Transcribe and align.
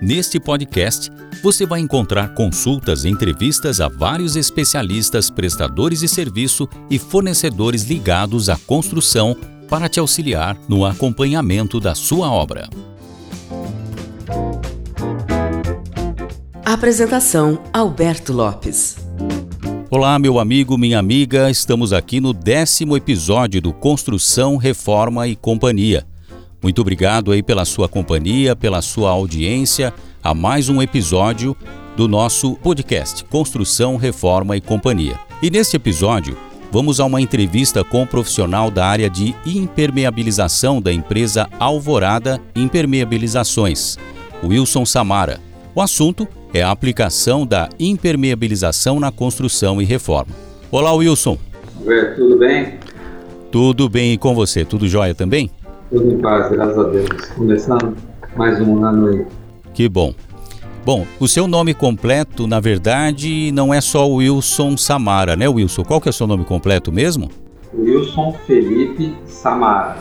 Neste 0.00 0.38
podcast, 0.38 1.10
você 1.42 1.66
vai 1.66 1.80
encontrar 1.80 2.32
consultas 2.32 3.04
e 3.04 3.08
entrevistas 3.08 3.80
a 3.80 3.88
vários 3.88 4.36
especialistas, 4.36 5.28
prestadores 5.28 6.00
de 6.00 6.08
serviço 6.08 6.68
e 6.88 7.00
fornecedores 7.00 7.82
ligados 7.82 8.48
à 8.48 8.56
construção 8.56 9.36
para 9.68 9.88
te 9.88 9.98
auxiliar 9.98 10.56
no 10.68 10.86
acompanhamento 10.86 11.80
da 11.80 11.96
sua 11.96 12.30
obra. 12.30 12.68
Apresentação: 16.64 17.58
Alberto 17.72 18.32
Lopes. 18.32 18.96
Olá, 19.90 20.16
meu 20.16 20.38
amigo, 20.38 20.78
minha 20.78 20.98
amiga, 21.00 21.50
estamos 21.50 21.92
aqui 21.92 22.20
no 22.20 22.32
décimo 22.32 22.96
episódio 22.96 23.60
do 23.60 23.72
Construção, 23.72 24.56
Reforma 24.56 25.26
e 25.26 25.34
Companhia. 25.34 26.06
Muito 26.62 26.80
obrigado 26.80 27.30
aí 27.30 27.42
pela 27.42 27.64
sua 27.64 27.88
companhia, 27.88 28.56
pela 28.56 28.82
sua 28.82 29.10
audiência 29.10 29.94
a 30.22 30.34
mais 30.34 30.68
um 30.68 30.82
episódio 30.82 31.56
do 31.96 32.08
nosso 32.08 32.56
podcast 32.56 33.24
Construção, 33.24 33.96
Reforma 33.96 34.56
e 34.56 34.60
Companhia. 34.60 35.18
E 35.40 35.50
neste 35.50 35.76
episódio, 35.76 36.36
vamos 36.72 36.98
a 36.98 37.04
uma 37.04 37.20
entrevista 37.20 37.84
com 37.84 38.00
o 38.00 38.02
um 38.02 38.06
profissional 38.06 38.72
da 38.72 38.84
área 38.86 39.08
de 39.08 39.36
impermeabilização 39.46 40.82
da 40.82 40.92
empresa 40.92 41.48
Alvorada 41.60 42.40
Impermeabilizações, 42.56 43.96
Wilson 44.42 44.84
Samara. 44.84 45.40
O 45.76 45.80
assunto 45.80 46.26
é 46.52 46.60
a 46.60 46.72
aplicação 46.72 47.46
da 47.46 47.68
impermeabilização 47.78 48.98
na 48.98 49.12
construção 49.12 49.80
e 49.80 49.84
reforma. 49.84 50.34
Olá, 50.72 50.92
Wilson. 50.92 51.38
Oi, 51.84 52.14
tudo 52.16 52.36
bem? 52.36 52.74
Tudo 53.52 53.88
bem 53.88 54.12
e 54.12 54.18
com 54.18 54.34
você? 54.34 54.64
Tudo 54.64 54.88
jóia 54.88 55.14
também? 55.14 55.50
Tudo 55.90 56.12
em 56.12 56.18
paz, 56.18 56.50
graças 56.50 56.78
a 56.78 56.84
Deus. 56.84 57.08
Começando 57.34 57.96
mais 58.36 58.60
um 58.60 58.84
ano 58.84 59.08
aí. 59.08 59.26
Que 59.72 59.88
bom. 59.88 60.12
Bom, 60.84 61.06
o 61.18 61.26
seu 61.26 61.46
nome 61.46 61.72
completo, 61.72 62.46
na 62.46 62.60
verdade, 62.60 63.50
não 63.52 63.72
é 63.72 63.80
só 63.80 64.06
Wilson 64.06 64.76
Samara, 64.76 65.34
né, 65.34 65.48
Wilson? 65.48 65.84
Qual 65.84 66.00
que 66.00 66.08
é 66.08 66.10
o 66.10 66.12
seu 66.12 66.26
nome 66.26 66.44
completo 66.44 66.92
mesmo? 66.92 67.30
Wilson 67.74 68.34
Felipe 68.46 69.14
Samara. 69.26 69.96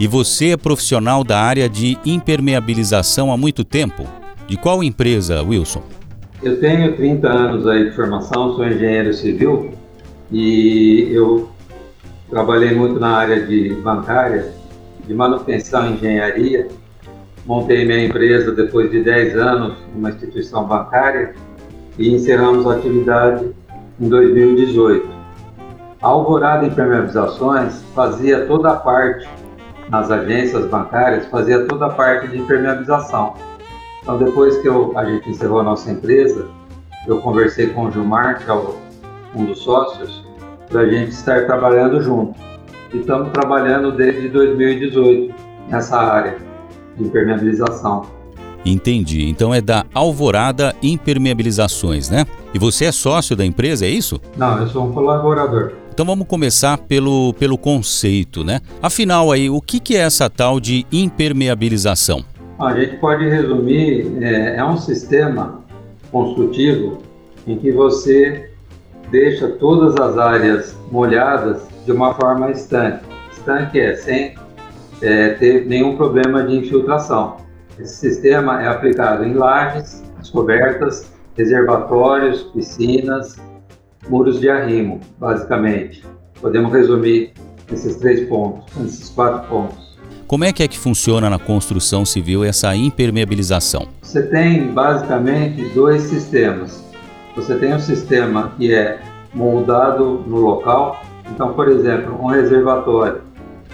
E 0.00 0.06
você 0.06 0.50
é 0.50 0.56
profissional 0.56 1.24
da 1.24 1.40
área 1.40 1.68
de 1.68 1.98
impermeabilização 2.06 3.32
há 3.32 3.36
muito 3.36 3.64
tempo? 3.64 4.04
De 4.46 4.56
qual 4.56 4.82
empresa, 4.82 5.42
Wilson? 5.42 5.82
Eu 6.42 6.60
tenho 6.60 6.96
30 6.96 7.28
anos 7.28 7.66
aí 7.66 7.90
de 7.90 7.96
formação, 7.96 8.54
sou 8.54 8.66
engenheiro 8.66 9.12
civil 9.12 9.72
e 10.30 11.08
eu 11.10 11.48
trabalhei 12.30 12.74
muito 12.74 13.00
na 13.00 13.16
área 13.16 13.44
de 13.46 13.74
bancária, 13.82 14.52
de 15.08 15.14
manutenção 15.14 15.88
e 15.88 15.94
engenharia 15.94 16.68
montei 17.46 17.86
minha 17.86 18.04
empresa 18.04 18.52
depois 18.52 18.90
de 18.90 19.02
10 19.02 19.36
anos 19.36 19.78
numa 19.94 20.10
instituição 20.10 20.66
bancária 20.66 21.34
e 21.98 22.14
encerramos 22.14 22.66
a 22.66 22.74
atividade 22.74 23.56
em 23.98 24.08
2018. 24.08 25.08
A 26.02 26.06
Alvorada 26.06 26.66
Impermeabilizações 26.66 27.82
fazia 27.94 28.46
toda 28.46 28.70
a 28.70 28.76
parte, 28.76 29.26
nas 29.88 30.10
agências 30.10 30.66
bancárias, 30.66 31.26
fazia 31.26 31.64
toda 31.64 31.86
a 31.86 31.90
parte 31.90 32.28
de 32.28 32.38
impermeabilização. 32.38 33.32
Então, 34.02 34.18
depois 34.18 34.58
que 34.58 34.68
eu, 34.68 34.96
a 34.96 35.06
gente 35.06 35.30
encerrou 35.30 35.60
a 35.60 35.62
nossa 35.62 35.90
empresa, 35.90 36.46
eu 37.06 37.18
conversei 37.22 37.68
com 37.68 37.86
o 37.86 37.90
Gilmar, 37.90 38.44
que 38.44 38.50
é 38.50 38.52
o, 38.52 38.76
um 39.34 39.46
dos 39.46 39.60
sócios, 39.60 40.22
para 40.68 40.82
a 40.82 40.86
gente 40.86 41.12
estar 41.12 41.46
trabalhando 41.46 42.00
junto. 42.02 42.47
E 42.92 42.98
estamos 42.98 43.30
trabalhando 43.32 43.92
desde 43.92 44.28
2018 44.28 45.34
nessa 45.68 45.98
área 45.98 46.38
de 46.96 47.04
impermeabilização. 47.04 48.06
Entendi. 48.64 49.28
Então 49.28 49.54
é 49.54 49.60
da 49.60 49.84
Alvorada 49.94 50.74
Impermeabilizações, 50.82 52.10
né? 52.10 52.26
E 52.52 52.58
você 52.58 52.86
é 52.86 52.92
sócio 52.92 53.36
da 53.36 53.44
empresa, 53.44 53.84
é 53.86 53.88
isso? 53.88 54.20
Não, 54.36 54.58
eu 54.58 54.66
sou 54.68 54.86
um 54.86 54.92
colaborador. 54.92 55.72
Então 55.92 56.06
vamos 56.06 56.26
começar 56.26 56.78
pelo, 56.78 57.34
pelo 57.34 57.58
conceito, 57.58 58.44
né? 58.44 58.60
Afinal 58.82 59.32
aí, 59.32 59.50
o 59.50 59.60
que, 59.60 59.80
que 59.80 59.96
é 59.96 60.00
essa 60.00 60.30
tal 60.30 60.60
de 60.60 60.86
impermeabilização? 60.92 62.24
A 62.58 62.74
gente 62.74 62.96
pode 62.96 63.28
resumir, 63.28 64.18
é, 64.22 64.56
é 64.56 64.64
um 64.64 64.76
sistema 64.76 65.60
construtivo 66.10 66.98
em 67.46 67.56
que 67.56 67.70
você 67.70 68.50
deixa 69.10 69.48
todas 69.48 69.96
as 69.96 70.18
áreas 70.18 70.76
molhadas 70.90 71.62
de 71.88 71.92
uma 71.92 72.12
forma 72.12 72.50
estanque. 72.50 73.02
Estanque 73.32 73.80
é 73.80 73.96
sem 73.96 74.34
é, 75.00 75.30
ter 75.30 75.64
nenhum 75.66 75.96
problema 75.96 76.42
de 76.42 76.54
infiltração. 76.54 77.38
Esse 77.78 77.96
sistema 77.96 78.62
é 78.62 78.68
aplicado 78.68 79.24
em 79.24 79.32
lajes, 79.32 80.04
cobertas, 80.30 81.10
reservatórios, 81.34 82.42
piscinas, 82.42 83.36
muros 84.06 84.38
de 84.38 84.50
arrimo, 84.50 85.00
basicamente. 85.18 86.04
Podemos 86.38 86.70
resumir 86.70 87.32
esses 87.72 87.96
três 87.96 88.28
pontos, 88.28 88.70
esses 88.84 89.08
quatro 89.08 89.48
pontos. 89.48 89.96
Como 90.26 90.44
é 90.44 90.52
que 90.52 90.62
é 90.62 90.68
que 90.68 90.78
funciona 90.78 91.30
na 91.30 91.38
construção 91.38 92.04
civil 92.04 92.44
essa 92.44 92.76
impermeabilização? 92.76 93.88
Você 94.02 94.24
tem 94.24 94.66
basicamente 94.74 95.66
dois 95.70 96.02
sistemas. 96.02 96.84
Você 97.34 97.54
tem 97.54 97.74
um 97.74 97.80
sistema 97.80 98.52
que 98.58 98.74
é 98.74 99.00
moldado 99.32 100.22
no 100.26 100.36
local. 100.36 101.02
Então, 101.30 101.52
por 101.52 101.68
exemplo, 101.68 102.18
um 102.20 102.26
reservatório 102.26 103.28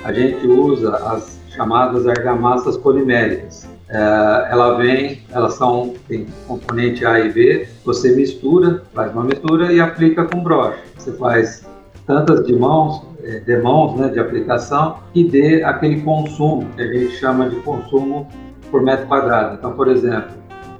a 0.04 0.12
gente 0.12 0.46
usa 0.46 0.94
as 0.96 1.40
chamadas 1.56 2.06
argamassas 2.06 2.76
poliméricas. 2.76 3.66
É, 3.88 4.48
ela 4.50 4.76
vem, 4.76 5.22
elas 5.30 5.54
são 5.54 5.94
tem 6.06 6.26
componente 6.46 7.06
A 7.06 7.20
e 7.20 7.32
B. 7.32 7.66
Você 7.84 8.14
mistura, 8.14 8.82
faz 8.92 9.12
uma 9.12 9.24
mistura 9.24 9.72
e 9.72 9.80
aplica 9.80 10.24
com 10.24 10.42
broche. 10.42 10.78
Você 10.98 11.12
faz 11.12 11.66
tantas 12.06 12.46
de 12.46 12.54
mãos, 12.54 13.02
é, 13.22 13.38
de 13.40 13.56
mãos, 13.56 13.98
né, 13.98 14.08
de 14.08 14.20
aplicação 14.20 14.98
e 15.14 15.24
dê 15.24 15.64
aquele 15.64 16.02
consumo 16.02 16.66
que 16.76 16.82
a 16.82 16.86
gente 16.86 17.14
chama 17.16 17.48
de 17.48 17.56
consumo 17.56 18.28
por 18.70 18.82
metro 18.82 19.06
quadrado. 19.06 19.54
Então, 19.54 19.72
por 19.72 19.88
exemplo, 19.88 20.32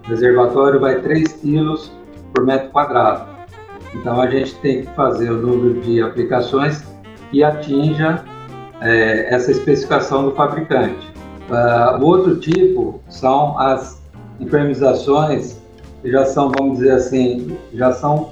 o 0.05 0.09
reservatório 0.09 0.81
vai 0.81 1.01
3 1.01 1.33
kg 1.35 1.77
por 2.35 2.45
metro 2.45 2.71
quadrado. 2.71 3.34
Então, 3.95 4.21
a 4.21 4.29
gente 4.29 4.55
tem 4.57 4.83
que 4.83 4.91
fazer 4.95 5.31
o 5.31 5.41
número 5.41 5.81
de 5.81 6.03
aplicações 6.03 6.85
que 7.31 7.43
atinja 7.43 8.25
é, 8.81 9.33
essa 9.35 9.51
especificação 9.51 10.25
do 10.25 10.33
fabricante. 10.33 11.15
Uh, 11.49 12.03
o 12.03 12.07
outro 12.07 12.37
tipo 12.37 13.01
são 13.09 13.59
as 13.59 14.03
impermeabilizações 14.41 15.61
que 16.03 16.11
já 16.11 16.25
são, 16.25 16.51
vamos 16.51 16.79
dizer 16.79 16.93
assim, 16.93 17.57
já 17.73 17.93
são 17.93 18.31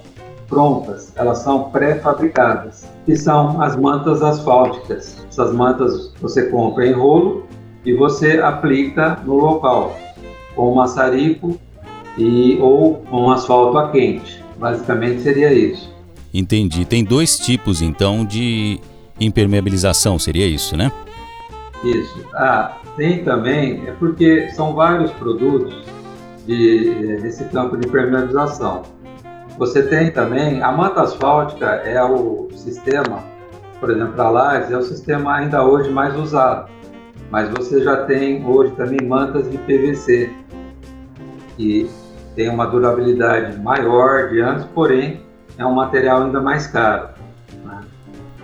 prontas, 0.48 1.12
elas 1.16 1.38
são 1.38 1.70
pré-fabricadas, 1.70 2.86
que 3.06 3.16
são 3.16 3.60
as 3.62 3.76
mantas 3.76 4.22
asfálticas. 4.22 5.24
Essas 5.28 5.52
mantas 5.52 6.12
você 6.20 6.44
compra 6.50 6.86
em 6.86 6.92
rolo 6.92 7.44
e 7.84 7.94
você 7.94 8.38
aplica 8.40 9.18
no 9.24 9.36
local 9.36 9.96
com 10.54 10.74
maçarico 10.74 11.58
e 12.18 12.58
ou 12.60 13.02
um 13.10 13.30
asfalto 13.30 13.78
a 13.78 13.90
quente. 13.90 14.41
Basicamente 14.62 15.22
seria 15.22 15.52
isso. 15.52 15.92
Entendi. 16.32 16.84
Tem 16.84 17.02
dois 17.02 17.36
tipos 17.36 17.82
então 17.82 18.24
de 18.24 18.78
impermeabilização, 19.18 20.20
seria 20.20 20.46
isso, 20.46 20.76
né? 20.76 20.92
Isso. 21.82 22.24
Ah, 22.32 22.78
tem 22.96 23.24
também, 23.24 23.82
é 23.88 23.90
porque 23.90 24.48
são 24.50 24.72
vários 24.72 25.10
produtos 25.10 25.84
de, 26.46 27.18
desse 27.20 27.44
campo 27.46 27.76
de 27.76 27.88
impermeabilização. 27.88 28.82
Você 29.58 29.82
tem 29.82 30.12
também, 30.12 30.62
a 30.62 30.70
manta 30.70 31.02
asfáltica 31.02 31.66
é 31.66 32.00
o 32.04 32.48
sistema, 32.54 33.24
por 33.80 33.90
exemplo, 33.90 34.22
a 34.22 34.30
lajes 34.30 34.70
é 34.70 34.76
o 34.76 34.82
sistema 34.82 35.34
ainda 35.34 35.64
hoje 35.64 35.90
mais 35.90 36.14
usado, 36.16 36.70
mas 37.32 37.50
você 37.50 37.82
já 37.82 38.04
tem 38.04 38.46
hoje 38.46 38.72
também 38.76 39.00
mantas 39.08 39.50
de 39.50 39.58
PVC, 39.58 40.30
que 41.56 41.90
tem 42.34 42.48
uma 42.48 42.66
durabilidade 42.66 43.58
maior 43.58 44.28
de 44.28 44.40
anos, 44.40 44.64
porém 44.74 45.20
é 45.58 45.64
um 45.64 45.74
material 45.74 46.24
ainda 46.24 46.40
mais 46.40 46.66
caro. 46.66 47.08
Né? 47.64 47.80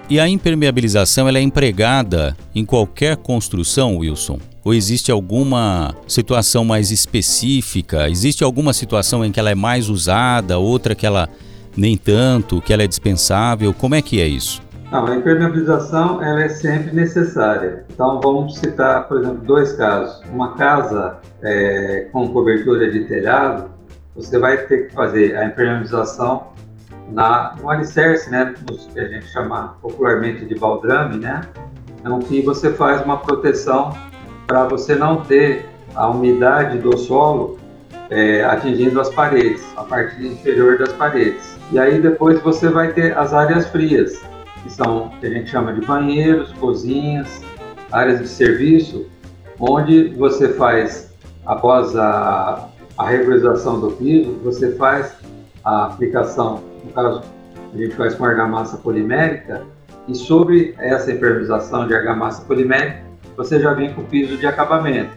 E 0.08 0.20
a 0.20 0.28
impermeabilização 0.28 1.28
ela 1.28 1.38
é 1.38 1.42
empregada 1.42 2.36
em 2.54 2.64
qualquer 2.64 3.16
construção, 3.16 3.98
Wilson? 3.98 4.38
Ou 4.64 4.74
existe 4.74 5.10
alguma 5.10 5.94
situação 6.06 6.64
mais 6.64 6.90
específica? 6.90 8.08
Existe 8.08 8.44
alguma 8.44 8.72
situação 8.72 9.24
em 9.24 9.32
que 9.32 9.40
ela 9.40 9.50
é 9.50 9.54
mais 9.54 9.88
usada, 9.88 10.58
outra 10.58 10.94
que 10.94 11.06
ela 11.06 11.28
nem 11.76 11.96
tanto, 11.96 12.60
que 12.60 12.72
ela 12.72 12.82
é 12.82 12.86
dispensável? 12.86 13.72
Como 13.72 13.94
é 13.94 14.02
que 14.02 14.20
é 14.20 14.26
isso? 14.26 14.60
Não, 14.90 15.06
a 15.06 15.16
impermeabilização 15.16 16.22
ela 16.22 16.42
é 16.42 16.48
sempre 16.48 16.94
necessária. 16.94 17.84
Então 17.90 18.20
vamos 18.20 18.56
citar, 18.58 19.06
por 19.06 19.20
exemplo, 19.20 19.44
dois 19.44 19.72
casos. 19.72 20.22
Uma 20.32 20.54
casa 20.54 21.18
é, 21.42 22.08
com 22.10 22.28
cobertura 22.28 22.90
de 22.90 23.04
telhado, 23.04 23.70
você 24.14 24.38
vai 24.38 24.56
ter 24.56 24.88
que 24.88 24.94
fazer 24.94 25.36
a 25.36 25.44
impermeabilização 25.44 26.48
na, 27.10 27.54
no 27.60 27.70
alicerce, 27.70 28.30
né, 28.30 28.54
que 28.92 29.00
a 29.00 29.08
gente 29.08 29.26
chama 29.28 29.76
popularmente 29.80 30.44
de 30.44 30.54
baldrame, 30.54 31.18
né, 31.18 31.40
então 32.00 32.18
que 32.18 32.42
você 32.42 32.72
faz 32.72 33.02
uma 33.04 33.18
proteção 33.18 33.96
para 34.46 34.64
você 34.64 34.94
não 34.94 35.22
ter 35.22 35.66
a 35.94 36.08
umidade 36.08 36.78
do 36.78 36.96
solo 36.96 37.58
é, 38.10 38.44
atingindo 38.44 39.00
as 39.00 39.10
paredes, 39.10 39.62
a 39.76 39.84
parte 39.84 40.26
inferior 40.26 40.78
das 40.78 40.92
paredes. 40.92 41.58
E 41.70 41.78
aí 41.78 42.00
depois 42.00 42.40
você 42.40 42.68
vai 42.68 42.92
ter 42.92 43.16
as 43.16 43.34
áreas 43.34 43.66
frias, 43.68 44.22
que 44.62 44.72
são 44.72 45.10
que 45.20 45.26
a 45.26 45.30
gente 45.30 45.50
chama 45.50 45.72
de 45.72 45.86
banheiros, 45.86 46.52
cozinhas, 46.54 47.42
áreas 47.92 48.20
de 48.20 48.28
serviço, 48.28 49.06
onde 49.58 50.08
você 50.14 50.48
faz 50.50 51.14
após 51.44 51.94
a, 51.96 52.68
a 52.98 53.06
regularização 53.06 53.80
do 53.80 53.92
piso, 53.92 54.36
você 54.42 54.72
faz 54.72 55.14
a 55.64 55.86
aplicação, 55.86 56.60
no 56.84 56.90
caso 56.92 57.22
a 57.72 57.76
gente 57.76 57.94
faz 57.94 58.14
com 58.14 58.24
argamassa 58.24 58.76
polimérica, 58.78 59.62
e 60.08 60.14
sobre 60.14 60.74
essa 60.78 61.12
impermeabilização 61.12 61.86
de 61.86 61.94
argamassa 61.94 62.42
polimérica, 62.44 63.02
você 63.36 63.60
já 63.60 63.72
vem 63.72 63.92
com 63.94 64.00
o 64.00 64.04
piso 64.04 64.36
de 64.36 64.46
acabamento. 64.46 65.12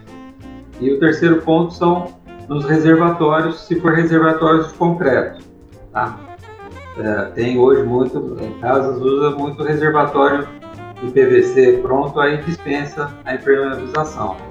E 0.79 0.91
o 0.91 0.99
terceiro 0.99 1.41
ponto 1.41 1.73
são 1.73 2.19
nos 2.47 2.65
reservatórios, 2.65 3.61
se 3.61 3.79
for 3.79 3.93
reservatórios 3.93 4.67
de 4.67 4.73
concreto. 4.73 5.43
Tá? 5.91 6.19
É, 6.97 7.21
tem 7.33 7.57
hoje 7.57 7.83
muito, 7.83 8.37
em 8.41 8.59
casas 8.59 9.01
usa 9.01 9.31
muito 9.31 9.63
reservatório 9.63 10.47
de 11.01 11.09
PVC 11.09 11.79
pronto, 11.81 12.19
aí 12.19 12.41
dispensa 12.43 13.09
a 13.23 13.33
impermeabilização. 13.33 14.50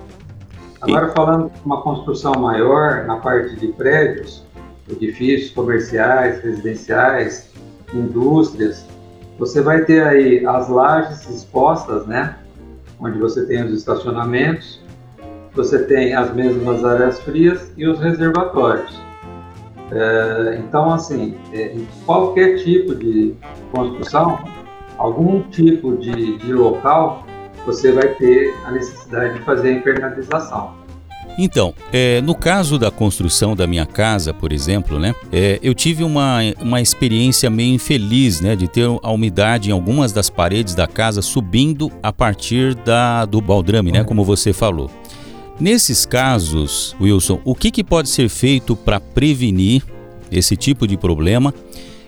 Agora 0.80 1.08
falando 1.08 1.50
de 1.50 1.60
uma 1.64 1.82
construção 1.82 2.32
maior 2.34 3.04
na 3.04 3.16
parte 3.16 3.54
de 3.56 3.68
prédios, 3.68 4.44
edifícios 4.88 5.50
comerciais, 5.50 6.42
residenciais, 6.42 7.50
indústrias, 7.92 8.86
você 9.38 9.60
vai 9.60 9.84
ter 9.84 10.02
aí 10.02 10.46
as 10.46 10.68
lajes 10.68 11.28
expostas, 11.28 12.06
né? 12.06 12.36
Onde 12.98 13.18
você 13.18 13.44
tem 13.46 13.64
os 13.64 13.72
estacionamentos, 13.72 14.80
você 15.54 15.84
tem 15.84 16.14
as 16.14 16.32
mesmas 16.34 16.84
áreas 16.84 17.20
frias 17.20 17.72
e 17.76 17.86
os 17.86 17.98
reservatórios. 17.98 18.98
É, 19.92 20.60
então, 20.64 20.92
assim, 20.92 21.36
é, 21.52 21.76
qualquer 22.06 22.56
tipo 22.62 22.94
de 22.94 23.34
construção, 23.72 24.38
algum 24.96 25.42
tipo 25.42 25.96
de, 25.96 26.38
de 26.38 26.52
local, 26.52 27.26
você 27.64 27.92
vai 27.92 28.08
ter 28.14 28.54
a 28.64 28.70
necessidade 28.70 29.38
de 29.38 29.44
fazer 29.44 29.68
a 29.68 29.72
impermeabilização. 29.72 30.80
Então, 31.38 31.72
é, 31.92 32.20
no 32.20 32.34
caso 32.34 32.78
da 32.78 32.90
construção 32.90 33.54
da 33.56 33.66
minha 33.66 33.86
casa, 33.86 34.34
por 34.34 34.52
exemplo, 34.52 34.98
né, 34.98 35.14
é, 35.32 35.58
eu 35.62 35.74
tive 35.74 36.04
uma, 36.04 36.40
uma 36.60 36.80
experiência 36.80 37.48
meio 37.48 37.74
infeliz, 37.74 38.40
né, 38.40 38.56
de 38.56 38.68
ter 38.68 38.86
a 39.02 39.10
umidade 39.10 39.70
em 39.70 39.72
algumas 39.72 40.12
das 40.12 40.28
paredes 40.28 40.74
da 40.74 40.86
casa 40.86 41.22
subindo 41.22 41.90
a 42.02 42.12
partir 42.12 42.74
da, 42.74 43.24
do 43.24 43.40
baldrame, 43.40 43.92
né, 43.92 44.04
como 44.04 44.24
você 44.24 44.52
falou. 44.52 44.90
Nesses 45.58 46.04
casos, 46.04 46.96
Wilson, 47.00 47.40
o 47.44 47.54
que, 47.54 47.70
que 47.70 47.84
pode 47.84 48.08
ser 48.08 48.28
feito 48.28 48.74
para 48.74 48.98
prevenir 48.98 49.82
esse 50.30 50.56
tipo 50.56 50.86
de 50.86 50.96
problema 50.96 51.52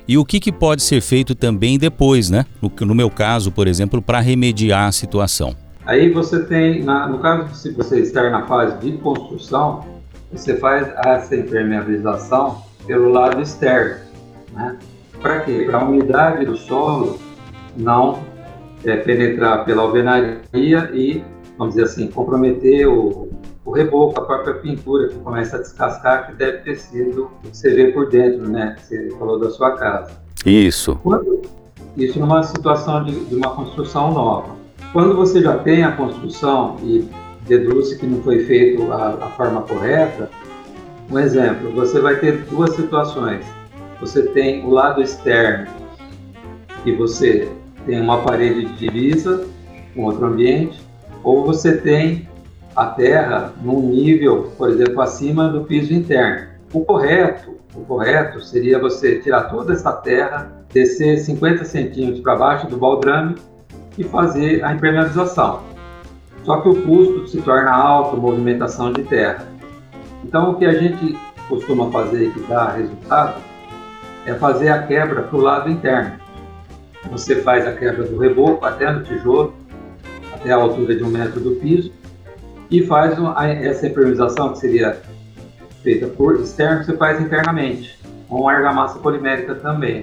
e 0.06 0.18
o 0.18 0.24
que, 0.24 0.40
que 0.40 0.52
pode 0.52 0.82
ser 0.82 1.00
feito 1.00 1.34
também 1.34 1.78
depois, 1.78 2.30
né? 2.30 2.44
No, 2.60 2.70
no 2.86 2.94
meu 2.94 3.10
caso, 3.10 3.50
por 3.50 3.66
exemplo, 3.66 4.02
para 4.02 4.20
remediar 4.20 4.88
a 4.88 4.92
situação? 4.92 5.54
Aí 5.84 6.10
você 6.10 6.44
tem, 6.44 6.82
na, 6.82 7.08
no 7.08 7.18
caso 7.18 7.54
se 7.54 7.72
você 7.72 8.00
estar 8.00 8.30
na 8.30 8.46
fase 8.46 8.78
de 8.78 8.92
construção, 8.98 9.84
você 10.32 10.56
faz 10.56 10.88
essa 11.04 11.36
impermeabilização 11.36 12.62
pelo 12.86 13.10
lado 13.10 13.40
externo, 13.40 13.96
né? 14.52 14.78
Para 15.20 15.40
quê? 15.40 15.64
Para 15.66 15.78
a 15.78 15.84
umidade 15.84 16.44
do 16.46 16.56
solo 16.56 17.18
não 17.76 18.20
é, 18.84 18.96
penetrar 18.96 19.64
pela 19.64 19.82
alvenaria 19.82 20.90
e, 20.92 21.22
vamos 21.56 21.74
dizer 21.74 21.86
assim, 21.86 22.08
comprometer 22.08 22.88
o, 22.88 23.28
o 23.64 23.70
reboco, 23.70 24.20
a 24.20 24.24
própria 24.24 24.54
pintura 24.54 25.08
que 25.08 25.18
começa 25.18 25.56
a 25.56 25.60
descascar, 25.60 26.26
que 26.26 26.34
deve 26.34 26.58
ter 26.58 26.76
sido 26.76 27.24
o 27.24 27.48
que 27.48 27.56
você 27.56 27.74
vê 27.74 27.92
por 27.92 28.08
dentro, 28.08 28.48
né? 28.48 28.76
Que 28.76 28.84
você 28.84 29.10
falou 29.18 29.38
da 29.38 29.50
sua 29.50 29.72
casa. 29.72 30.10
Isso. 30.44 30.98
Quando, 31.02 31.42
isso 31.96 32.18
numa 32.18 32.42
situação 32.42 33.04
de, 33.04 33.24
de, 33.26 33.34
uma 33.34 33.54
construção 33.54 34.12
nova. 34.12 34.56
Quando 34.92 35.14
você 35.14 35.40
já 35.40 35.58
tem 35.58 35.84
a 35.84 35.92
construção 35.92 36.76
e 36.82 37.08
deduz 37.46 37.94
que 37.94 38.06
não 38.06 38.20
foi 38.22 38.44
feito 38.44 38.92
a, 38.92 39.10
a 39.10 39.30
forma 39.30 39.62
correta, 39.62 40.28
um 41.10 41.18
exemplo, 41.18 41.70
você 41.72 42.00
vai 42.00 42.16
ter 42.16 42.44
duas 42.46 42.74
situações. 42.74 43.44
Você 44.00 44.22
tem 44.28 44.64
o 44.64 44.70
lado 44.70 45.00
externo, 45.00 45.68
que 46.82 46.92
você 46.92 47.48
tem 47.86 48.00
uma 48.00 48.22
parede 48.22 48.66
de 48.66 48.74
divisa 48.76 49.46
com 49.94 50.04
outro 50.04 50.26
ambiente, 50.26 50.80
ou 51.22 51.44
você 51.44 51.76
tem 51.76 52.28
a 52.74 52.86
terra 52.86 53.52
num 53.62 53.88
nível, 53.88 54.52
por 54.56 54.70
exemplo, 54.70 55.00
acima 55.00 55.48
do 55.48 55.64
piso 55.64 55.92
interno. 55.92 56.48
O 56.72 56.84
correto, 56.84 57.58
o 57.74 57.80
correto 57.80 58.40
seria 58.40 58.78
você 58.78 59.18
tirar 59.20 59.44
toda 59.44 59.72
essa 59.72 59.92
terra, 59.92 60.50
descer 60.72 61.18
50 61.18 61.64
centímetros 61.64 62.20
para 62.20 62.36
baixo 62.36 62.66
do 62.66 62.76
baldrame 62.76 63.36
e 63.98 64.04
fazer 64.04 64.64
a 64.64 64.72
impermeabilização. 64.72 65.62
Só 66.44 66.60
que 66.60 66.68
o 66.68 66.82
custo 66.82 67.28
se 67.28 67.40
torna 67.42 67.70
alto, 67.70 68.16
movimentação 68.16 68.92
de 68.92 69.02
terra. 69.04 69.46
Então, 70.24 70.50
o 70.50 70.54
que 70.56 70.64
a 70.64 70.72
gente 70.72 71.16
costuma 71.48 71.90
fazer 71.90 72.32
que 72.32 72.40
dá 72.48 72.70
resultado 72.70 73.40
é 74.26 74.34
fazer 74.34 74.70
a 74.70 74.82
quebra 74.82 75.22
para 75.22 75.36
o 75.36 75.40
lado 75.40 75.70
interno. 75.70 76.12
Você 77.10 77.36
faz 77.42 77.66
a 77.66 77.72
quebra 77.72 78.04
do 78.04 78.18
reboco 78.18 78.64
até 78.64 78.90
no 78.90 79.02
tijolo, 79.02 79.54
até 80.32 80.52
a 80.52 80.56
altura 80.56 80.94
de 80.94 81.04
um 81.04 81.08
metro 81.08 81.40
do 81.40 81.52
piso, 81.56 81.92
e 82.72 82.86
faz 82.86 83.12
essa 83.60 83.86
impermeabilização 83.86 84.52
que 84.54 84.58
seria 84.58 84.98
feita 85.82 86.06
por 86.06 86.40
externo, 86.40 86.82
você 86.82 86.96
faz 86.96 87.20
internamente, 87.20 87.98
com 88.26 88.48
argamassa 88.48 88.98
polimérica 88.98 89.54
também. 89.56 90.02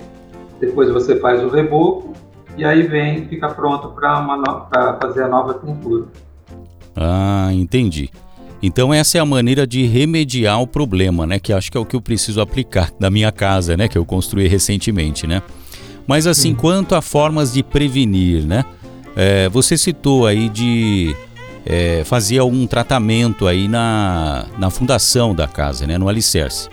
Depois 0.59 0.91
você 0.91 1.19
faz 1.19 1.43
o 1.43 1.49
reboco 1.49 2.13
e 2.55 2.63
aí 2.63 2.83
vem, 2.83 3.27
fica 3.27 3.49
pronto 3.49 3.89
para 3.89 4.99
fazer 5.01 5.23
a 5.23 5.27
nova 5.27 5.55
pintura. 5.55 6.05
Ah, 6.95 7.49
entendi. 7.51 8.11
Então 8.61 8.93
essa 8.93 9.17
é 9.17 9.21
a 9.21 9.25
maneira 9.25 9.65
de 9.65 9.85
remediar 9.87 10.61
o 10.61 10.67
problema, 10.67 11.25
né? 11.25 11.39
Que 11.39 11.51
acho 11.51 11.71
que 11.71 11.77
é 11.77 11.81
o 11.81 11.85
que 11.85 11.95
eu 11.95 12.01
preciso 12.01 12.39
aplicar 12.39 12.91
na 12.99 13.09
minha 13.09 13.31
casa, 13.31 13.75
né? 13.75 13.87
Que 13.87 13.97
eu 13.97 14.05
construí 14.05 14.47
recentemente, 14.47 15.25
né? 15.25 15.41
Mas 16.05 16.27
assim, 16.27 16.49
Sim. 16.49 16.55
quanto 16.55 16.93
a 16.93 17.01
formas 17.01 17.51
de 17.51 17.63
prevenir, 17.63 18.45
né? 18.45 18.63
É, 19.15 19.49
você 19.49 19.75
citou 19.75 20.27
aí 20.27 20.49
de 20.49 21.15
é, 21.65 22.03
fazia 22.05 22.43
um 22.43 22.65
tratamento 22.65 23.47
aí 23.47 23.67
na, 23.67 24.45
na 24.57 24.69
fundação 24.69 25.35
da 25.35 25.47
casa, 25.47 25.85
né, 25.85 25.97
no 25.97 26.07
alicerce. 26.07 26.69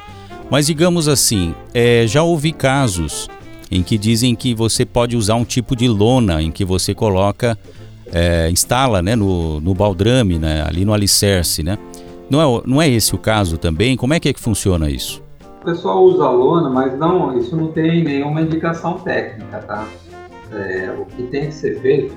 Mas 0.51 0.67
digamos 0.67 1.09
assim, 1.09 1.55
é, 1.75 2.07
já 2.07 2.23
ouvi 2.23 2.53
casos 2.53 3.29
em 3.71 3.83
que 3.83 3.99
dizem 3.99 4.35
que 4.35 4.55
você 4.55 4.85
pode 4.85 5.17
usar 5.17 5.35
um 5.35 5.45
tipo 5.45 5.75
de 5.75 5.89
lona 5.89 6.41
em 6.41 6.51
que 6.51 6.65
você 6.65 6.95
coloca, 6.95 7.59
é, 8.13 8.49
instala 8.51 9.03
né, 9.03 9.17
no, 9.17 9.61
no 9.61 9.75
baldrame, 9.75 10.39
né, 10.39 10.65
ali 10.67 10.85
no 10.85 10.95
alicerce, 10.95 11.63
né? 11.63 11.77
Não 12.29 12.41
é, 12.41 12.63
não 12.67 12.83
é 12.83 12.89
esse 12.89 13.15
o 13.15 13.19
caso 13.19 13.57
também? 13.57 13.97
Como 13.97 14.13
é 14.15 14.21
que, 14.21 14.29
é 14.29 14.33
que 14.33 14.41
funciona 14.41 14.91
isso? 14.91 15.23
O 15.61 15.65
pessoal 15.65 16.03
usa 16.05 16.29
lona, 16.29 16.71
mas 16.71 16.97
não, 16.99 17.37
isso 17.39 17.57
não 17.57 17.69
tem 17.69 18.05
nenhuma 18.05 18.41
indicação 18.41 18.95
técnica, 18.99 19.59
tá? 19.59 19.87
É, 20.53 20.95
o 20.97 21.05
que 21.07 21.25
tem 21.25 21.47
que 21.47 21.55
ser 21.55 21.81
feito 21.81 22.17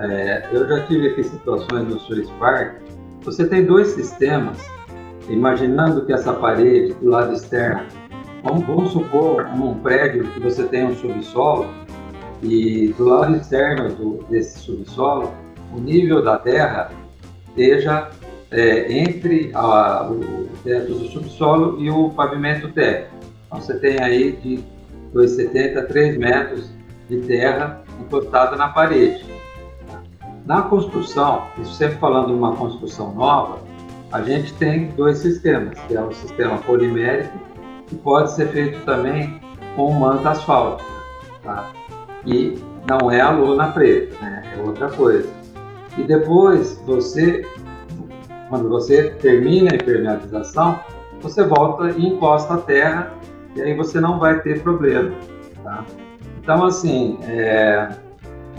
é, 0.00 0.48
eu 0.50 0.66
já 0.66 0.86
tive 0.86 1.08
aqui 1.08 1.22
situações 1.24 1.86
no 1.86 1.98
Swiss 2.00 2.30
Park. 2.38 2.76
Você 3.22 3.46
tem 3.46 3.66
dois 3.66 3.88
sistemas, 3.88 4.58
imaginando 5.28 6.06
que 6.06 6.12
essa 6.12 6.32
parede 6.32 6.94
do 6.94 7.10
lado 7.10 7.34
externo, 7.34 7.86
vamos, 8.42 8.66
vamos 8.66 8.92
supor 8.92 9.44
um 9.46 9.74
prédio 9.80 10.26
que 10.32 10.40
você 10.40 10.64
tem 10.64 10.86
um 10.86 10.96
subsolo 10.96 11.68
e 12.42 12.94
do 12.96 13.04
lado 13.04 13.36
externo 13.36 13.90
do, 13.94 14.24
desse 14.30 14.58
subsolo, 14.60 15.34
o 15.74 15.78
nível 15.78 16.22
da 16.22 16.38
terra 16.38 16.90
esteja 17.48 18.08
é, 18.50 18.90
entre 18.90 19.50
a, 19.54 20.10
o 20.10 20.48
teto 20.64 20.94
do 20.94 21.08
subsolo 21.08 21.78
e 21.78 21.90
o 21.90 22.08
pavimento 22.10 22.72
térreo. 22.72 23.08
Então 23.46 23.60
você 23.60 23.78
tem 23.78 24.00
aí 24.00 24.32
de 24.32 24.64
2,70 25.14 25.76
a 25.76 25.84
3 25.84 26.16
metros 26.16 26.70
de 27.08 27.20
terra 27.20 27.82
encostada 28.00 28.56
na 28.56 28.68
parede. 28.68 29.39
Na 30.46 30.62
construção, 30.62 31.44
sempre 31.64 31.98
falando 31.98 32.28
de 32.28 32.32
uma 32.32 32.56
construção 32.56 33.14
nova, 33.14 33.58
a 34.12 34.22
gente 34.22 34.52
tem 34.54 34.88
dois 34.88 35.18
sistemas, 35.18 35.78
que 35.86 35.96
é 35.96 36.00
o 36.00 36.12
sistema 36.12 36.58
polimérico, 36.58 37.38
que 37.86 37.94
pode 37.96 38.32
ser 38.32 38.48
feito 38.48 38.84
também 38.84 39.40
com 39.76 39.92
manta 39.92 40.30
asfáltica. 40.30 40.90
Tá? 41.42 41.70
E 42.26 42.58
não 42.88 43.10
é 43.10 43.20
a 43.20 43.30
lona 43.30 43.68
preta, 43.68 44.14
né? 44.20 44.42
é 44.56 44.62
outra 44.62 44.88
coisa. 44.90 45.28
E 45.96 46.02
depois 46.02 46.80
você, 46.86 47.46
quando 48.48 48.68
você 48.68 49.10
termina 49.20 49.72
a 49.72 49.76
impermeabilização, 49.76 50.80
você 51.20 51.44
volta 51.44 51.90
e 51.90 52.06
encosta 52.06 52.54
a 52.54 52.58
terra 52.58 53.12
e 53.54 53.62
aí 53.62 53.74
você 53.74 54.00
não 54.00 54.18
vai 54.18 54.40
ter 54.40 54.62
problema. 54.62 55.14
Tá? 55.62 55.84
Então, 56.42 56.64
assim, 56.64 57.18
é, 57.22 57.88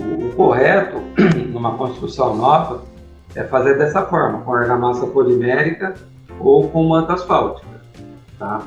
o, 0.02 0.28
o, 0.28 0.36
correto 0.36 0.98
numa 1.50 1.78
construção 1.78 2.36
nova 2.36 2.84
é 3.36 3.44
fazer 3.44 3.78
dessa 3.78 4.06
forma, 4.06 4.42
com 4.42 4.54
argamassa 4.54 5.08
polimérica 5.08 5.94
ou 6.40 6.68
com 6.70 6.88
manta 6.90 7.14
asfáltica. 7.14 7.68
Tá? 8.38 8.62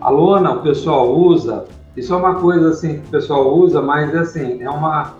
a 0.00 0.10
lona 0.10 0.50
o 0.52 0.62
pessoal 0.62 1.16
usa, 1.16 1.64
isso 1.96 2.12
é 2.12 2.16
uma 2.16 2.34
coisa 2.34 2.70
assim 2.70 3.00
que 3.00 3.06
o 3.06 3.10
pessoal 3.10 3.56
usa, 3.56 3.80
mas 3.80 4.14
assim, 4.14 4.60
é 4.62 4.68
uma. 4.68 5.14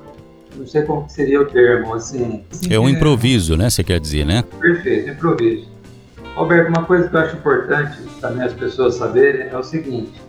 Não 0.57 0.67
sei 0.67 0.83
como 0.83 1.09
seria 1.09 1.41
o 1.41 1.47
termo, 1.47 1.95
assim. 1.95 2.45
É 2.69 2.79
um 2.79 2.89
improviso, 2.89 3.57
né? 3.57 3.71
Você 3.71 3.83
quer 3.85 4.01
dizer, 4.01 4.27
né? 4.27 4.43
Perfeito, 4.61 5.11
improviso. 5.11 5.69
Roberto, 6.35 6.69
uma 6.69 6.85
coisa 6.85 7.09
que 7.09 7.15
eu 7.15 7.21
acho 7.21 7.37
importante 7.37 7.99
também 8.21 8.43
as 8.45 8.53
pessoas 8.53 8.97
saberem 8.97 9.49
é 9.49 9.57
o 9.57 9.63
seguinte: 9.63 10.21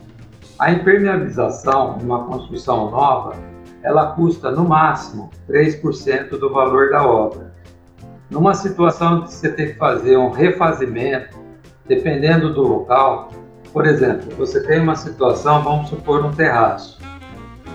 a 0.60 0.72
impermeabilização 0.72 1.98
de 1.98 2.06
uma 2.06 2.26
construção 2.26 2.92
nova, 2.92 3.36
ela 3.84 4.14
custa 4.14 4.50
no 4.50 4.68
máximo 4.68 5.30
3% 5.50 6.30
do 6.30 6.50
valor 6.52 6.90
da 6.90 7.06
obra. 7.06 7.54
Numa 8.30 8.54
situação 8.54 9.24
que 9.24 9.34
você 9.34 9.52
tem 9.52 9.68
que 9.68 9.74
fazer 9.76 10.18
um 10.18 10.32
refazimento, 10.32 11.38
dependendo 11.86 12.54
do 12.54 12.64
local, 12.64 13.32
por 13.72 13.86
exemplo, 13.86 14.34
você 14.38 14.62
tem 14.64 14.80
uma 14.80 14.96
situação, 14.96 15.62
vamos 15.62 15.90
supor 15.90 16.26
um 16.26 16.32
terraço. 16.32 17.00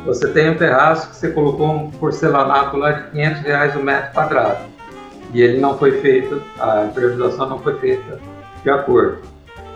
Você 0.06 0.28
tem 0.32 0.50
um 0.50 0.56
terraço 0.56 1.10
que 1.10 1.16
você 1.16 1.30
colocou 1.30 1.70
um 1.70 1.90
porcelanato 1.90 2.76
lá 2.76 2.92
de 2.92 3.10
500 3.10 3.42
reais 3.42 3.76
o 3.76 3.82
metro 3.82 4.12
quadrado 4.14 4.78
e 5.32 5.42
ele 5.42 5.58
não 5.58 5.76
foi 5.76 6.00
feito, 6.00 6.42
a 6.58 6.86
impermeabilização 6.86 7.48
não 7.48 7.58
foi 7.58 7.78
feita 7.78 8.18
de 8.62 8.70
acordo. 8.70 9.18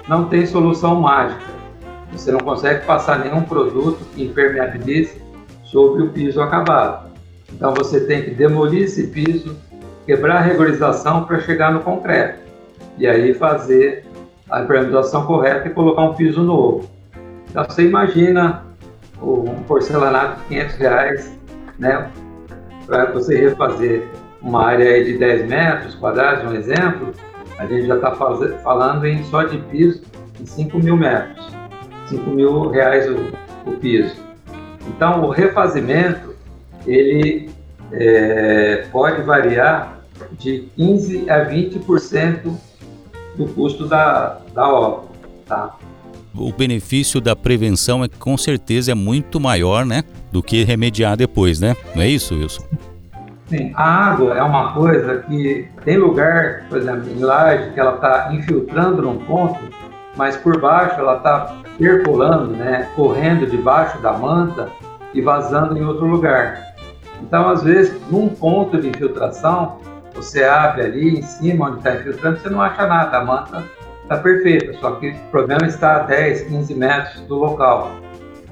Não 0.09 0.29
tem 0.29 0.47
solução 0.47 1.01
mágica. 1.01 1.53
Você 2.13 2.33
não 2.33 2.41
consegue 2.41 2.85
passar 2.85 3.19
nenhum 3.19 3.43
produto 3.43 4.05
que 4.15 4.25
impermeabilize 4.25 5.22
sobre 5.73 6.03
o 6.03 6.11
piso 6.11 6.41
acabado. 6.43 7.11
Então 7.51 7.73
você 7.75 8.01
tem 8.01 8.23
que 8.23 8.31
demolir 8.31 8.83
esse 8.83 9.07
piso, 9.07 9.57
quebrar 10.05 10.37
a 10.37 10.41
regularização 10.41 11.25
para 11.25 11.41
chegar 11.41 11.73
no 11.73 11.81
concreto 11.81 12.41
e 12.99 13.07
aí 13.07 13.33
fazer 13.33 14.05
a 14.51 14.61
impermeabilização 14.61 15.25
correta 15.25 15.69
e 15.69 15.71
colocar 15.71 16.03
um 16.03 16.15
piso 16.15 16.43
novo. 16.43 16.89
Então 17.51 17.65
você 17.65 17.87
imagina 17.87 18.65
um 19.23 19.63
porcelanato 19.63 20.41
de 20.43 20.49
500 20.49 20.77
reais, 20.77 21.39
né, 21.79 22.11
para 22.87 23.07
você 23.07 23.41
refazer 23.41 24.07
uma 24.43 24.67
área 24.67 25.03
de 25.05 25.17
10 25.17 25.49
metros 25.49 25.95
quadrados, 25.95 26.51
um 26.51 26.55
exemplo, 26.55 27.13
a 27.57 27.65
gente 27.67 27.87
já 27.87 27.95
está 27.95 28.13
falando 28.13 29.07
em 29.07 29.23
só 29.25 29.45
de 29.45 29.59
piso 29.59 30.03
em 30.41 30.45
5 30.45 30.79
mil 30.79 30.97
metros, 30.97 31.47
5 32.09 32.31
mil 32.31 32.69
reais 32.69 33.09
o, 33.09 33.71
o 33.71 33.77
piso. 33.77 34.22
Então, 34.89 35.25
o 35.25 35.31
refazimento, 35.31 36.35
ele 36.87 37.51
é, 37.93 38.87
pode 38.91 39.23
variar 39.23 40.01
de 40.39 40.69
15% 40.79 41.29
a 41.29 41.49
20% 41.49 42.55
do 43.37 43.47
custo 43.49 43.87
da, 43.87 44.39
da 44.55 44.69
obra, 44.69 45.09
tá? 45.47 45.77
O 46.35 46.51
benefício 46.51 47.21
da 47.21 47.37
prevenção 47.37 48.03
é 48.03 48.09
com 48.09 48.37
certeza 48.37 48.93
é 48.93 48.95
muito 48.95 49.39
maior, 49.39 49.85
né, 49.85 50.03
do 50.31 50.43
que 50.43 50.65
remediar 50.65 51.17
depois, 51.17 51.61
né? 51.61 51.77
Não 51.95 52.03
é 52.03 52.09
isso, 52.09 52.35
Wilson? 52.35 52.65
Sim, 53.49 53.71
a 53.75 53.85
água 53.85 54.35
é 54.35 54.43
uma 54.43 54.73
coisa 54.73 55.19
que 55.29 55.69
tem 55.85 55.99
lugar, 55.99 56.65
por 56.71 56.79
exemplo, 56.79 57.11
em 57.11 57.19
laje, 57.19 57.71
que 57.73 57.81
ela 57.81 57.97
está 57.97 58.33
infiltrando 58.33 59.03
num 59.03 59.19
ponto, 59.19 59.59
mas 60.17 60.37
por 60.39 60.59
baixo 60.59 60.99
ela 60.99 61.19
está 61.19 61.62
percolando, 61.79 62.53
né, 62.53 62.89
correndo 62.95 63.47
debaixo 63.47 63.99
da 63.99 64.13
manta 64.13 64.69
e 65.15 65.21
vazando 65.21 65.77
em 65.77 65.85
outro 65.85 66.07
lugar. 66.07 66.75
Então, 67.23 67.49
às 67.49 67.63
vezes, 67.63 67.95
num 68.11 68.29
ponto 68.29 68.81
de 68.81 68.89
infiltração, 68.89 69.79
você 70.15 70.45
abre 70.45 70.83
ali 70.83 71.19
em 71.19 71.23
cima 71.23 71.69
onde 71.69 71.79
está 71.79 71.95
infiltrando, 71.95 72.39
você 72.39 72.51
não 72.51 72.61
acha 72.61 72.87
nada, 72.87 73.19
a 73.19 73.25
manta 73.25 73.65
está 74.03 74.17
perfeita, 74.19 74.75
só 74.79 74.93
que 74.93 75.11
o 75.11 75.31
problema 75.31 75.67
está 75.67 75.97
a 75.97 75.99
10, 76.01 76.43
15 76.43 76.75
metros 76.75 77.21
do 77.23 77.37
local. 77.37 77.91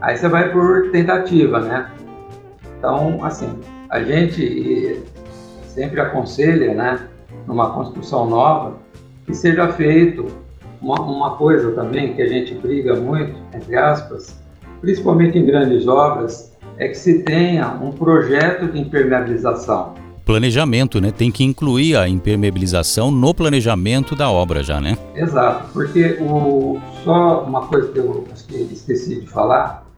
Aí 0.00 0.16
você 0.16 0.28
vai 0.28 0.50
por 0.50 0.90
tentativa, 0.90 1.60
né? 1.60 1.90
Então, 2.78 3.22
assim, 3.22 3.60
a 3.90 4.00
gente 4.02 5.02
sempre 5.66 6.00
aconselha, 6.00 6.74
né, 6.74 7.00
numa 7.46 7.70
construção 7.70 8.26
nova, 8.26 8.74
que 9.26 9.34
seja 9.34 9.68
feito 9.68 10.26
uma, 10.80 11.00
uma 11.00 11.36
coisa 11.36 11.72
também 11.72 12.14
que 12.14 12.22
a 12.22 12.28
gente 12.28 12.54
briga 12.54 12.96
muito, 12.96 13.34
entre 13.54 13.76
aspas, 13.76 14.36
principalmente 14.80 15.38
em 15.38 15.44
grandes 15.44 15.86
obras, 15.86 16.56
é 16.78 16.88
que 16.88 16.94
se 16.94 17.22
tenha 17.22 17.68
um 17.82 17.92
projeto 17.92 18.70
de 18.72 18.80
impermeabilização. 18.80 19.94
Planejamento, 20.24 21.00
né? 21.00 21.10
Tem 21.10 21.30
que 21.30 21.42
incluir 21.42 21.96
a 21.96 22.08
impermeabilização 22.08 23.10
no 23.10 23.34
planejamento 23.34 24.14
da 24.14 24.30
obra 24.30 24.62
já, 24.62 24.80
né? 24.80 24.96
Exato, 25.14 25.70
porque 25.72 26.18
o, 26.20 26.78
só 27.04 27.44
uma 27.44 27.66
coisa 27.66 27.90
que 27.92 27.98
eu 27.98 28.26
esqueci 28.70 29.20
de 29.20 29.26
falar, 29.26 29.90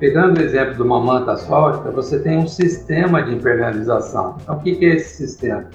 Pegando 0.00 0.40
o 0.40 0.42
exemplo 0.42 0.76
de 0.76 0.80
uma 0.82 0.98
manta 0.98 1.32
asfáltica, 1.32 1.90
você 1.90 2.18
tem 2.20 2.38
um 2.38 2.48
sistema 2.48 3.22
de 3.22 3.34
impermeabilização. 3.34 4.38
Então, 4.40 4.56
o 4.56 4.60
que 4.60 4.70
é 4.82 4.96
esse 4.96 5.14
sistema? 5.18 5.68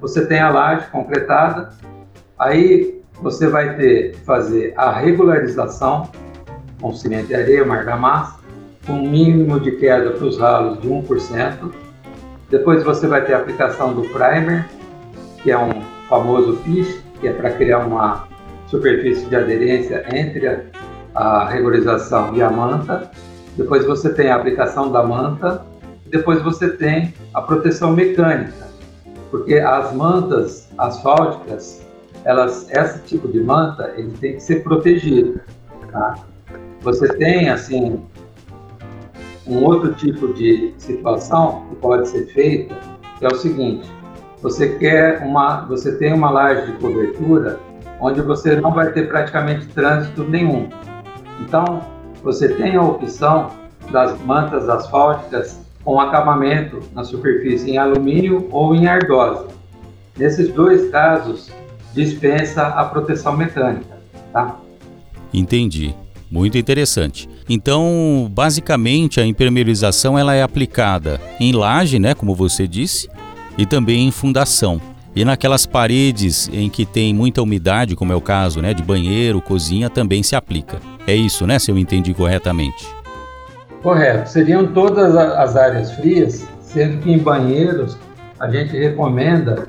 Você 0.00 0.24
tem 0.26 0.38
a 0.38 0.48
laje 0.48 0.90
concretada, 0.90 1.68
aí 2.38 3.02
você 3.20 3.48
vai 3.48 3.76
ter 3.76 4.14
fazer 4.24 4.74
a 4.76 4.90
regularização 4.90 6.10
com 6.80 6.92
cimento 6.92 7.30
e 7.30 7.34
areia, 7.34 7.64
uma 7.64 8.36
com 8.86 8.92
um 8.92 9.08
mínimo 9.08 9.58
de 9.58 9.72
queda 9.72 10.10
para 10.10 10.26
os 10.26 10.38
ralos 10.38 10.80
de 10.80 10.88
1%. 10.88 11.72
Depois 12.50 12.84
você 12.84 13.06
vai 13.06 13.24
ter 13.24 13.34
a 13.34 13.38
aplicação 13.38 13.92
do 13.92 14.02
primer, 14.02 14.66
que 15.42 15.50
é 15.50 15.58
um 15.58 15.82
famoso 16.08 16.56
fish, 16.58 17.02
que 17.20 17.28
é 17.28 17.32
para 17.32 17.50
criar 17.50 17.78
uma 17.78 18.28
superfície 18.68 19.26
de 19.26 19.36
aderência 19.36 20.04
entre 20.12 20.70
a, 21.14 21.48
regularização 21.48 22.36
e 22.36 22.42
a 22.42 22.50
manta. 22.50 23.10
Depois 23.56 23.84
você 23.84 24.12
tem 24.12 24.30
a 24.30 24.36
aplicação 24.36 24.92
da 24.92 25.02
manta, 25.02 25.62
depois 26.06 26.42
você 26.42 26.68
tem 26.68 27.14
a 27.32 27.40
proteção 27.40 27.92
mecânica, 27.92 28.68
porque 29.30 29.54
as 29.54 29.92
mantas 29.92 30.68
asfálticas, 30.78 31.85
elas, 32.26 32.68
esse 32.70 32.98
tipo 33.04 33.28
de 33.28 33.40
manta, 33.40 33.94
ele 33.96 34.10
tem 34.18 34.34
que 34.34 34.40
ser 34.40 34.64
protegido. 34.64 35.40
Tá? 35.92 36.16
Você 36.80 37.08
tem 37.16 37.48
assim 37.48 38.04
um 39.46 39.62
outro 39.64 39.94
tipo 39.94 40.34
de 40.34 40.74
situação 40.76 41.64
que 41.70 41.76
pode 41.76 42.08
ser 42.08 42.26
feita, 42.26 42.74
é 43.20 43.28
o 43.28 43.36
seguinte: 43.36 43.88
você 44.42 44.70
quer 44.70 45.22
uma, 45.22 45.64
você 45.66 45.96
tem 45.96 46.12
uma 46.12 46.28
laje 46.28 46.72
de 46.72 46.78
cobertura 46.78 47.60
onde 48.00 48.20
você 48.20 48.60
não 48.60 48.72
vai 48.72 48.92
ter 48.92 49.08
praticamente 49.08 49.68
trânsito 49.68 50.24
nenhum. 50.24 50.68
Então, 51.40 51.80
você 52.24 52.48
tem 52.48 52.74
a 52.74 52.82
opção 52.82 53.50
das 53.92 54.20
mantas 54.22 54.68
asfálticas 54.68 55.60
com 55.84 56.00
acabamento 56.00 56.80
na 56.92 57.04
superfície 57.04 57.70
em 57.70 57.78
alumínio 57.78 58.48
ou 58.50 58.74
em 58.74 58.88
ardósia. 58.88 59.46
Nesses 60.18 60.52
dois 60.52 60.90
casos, 60.90 61.52
dispensa 61.96 62.66
a 62.66 62.84
proteção 62.84 63.36
mecânica, 63.36 63.96
tá? 64.32 64.56
Entendi. 65.34 65.94
Muito 66.30 66.58
interessante. 66.58 67.28
Então, 67.48 68.28
basicamente, 68.32 69.20
a 69.20 69.26
impermeabilização 69.26 70.18
ela 70.18 70.34
é 70.34 70.42
aplicada 70.42 71.20
em 71.38 71.52
laje, 71.52 71.98
né, 71.98 72.14
como 72.14 72.34
você 72.34 72.66
disse, 72.66 73.08
e 73.56 73.64
também 73.64 74.06
em 74.06 74.10
fundação. 74.10 74.80
E 75.14 75.24
naquelas 75.24 75.64
paredes 75.64 76.50
em 76.52 76.68
que 76.68 76.84
tem 76.84 77.14
muita 77.14 77.40
umidade, 77.40 77.96
como 77.96 78.12
é 78.12 78.16
o 78.16 78.20
caso, 78.20 78.60
né, 78.60 78.74
de 78.74 78.82
banheiro, 78.82 79.40
cozinha, 79.40 79.88
também 79.88 80.22
se 80.22 80.36
aplica. 80.36 80.78
É 81.06 81.14
isso, 81.14 81.46
né? 81.46 81.58
Se 81.58 81.70
eu 81.70 81.78
entendi 81.78 82.12
corretamente. 82.12 82.86
Correto. 83.82 84.28
Seriam 84.28 84.66
todas 84.66 85.16
as 85.16 85.56
áreas 85.56 85.92
frias, 85.92 86.46
sendo 86.60 86.98
que 86.98 87.10
em 87.10 87.18
banheiros 87.18 87.96
a 88.38 88.50
gente 88.50 88.76
recomenda 88.76 89.66